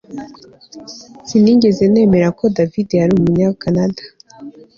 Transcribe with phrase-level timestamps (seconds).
[1.27, 4.03] Sinigeze nizera ko David yari Umunyakanada